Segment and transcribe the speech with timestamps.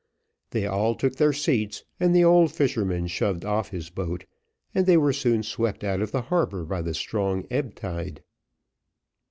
[0.49, 4.25] They all took their seats, and the old fisherman shoved off his boat,
[4.73, 8.23] and they were soon swept out of the harbour by the strong ebb tide.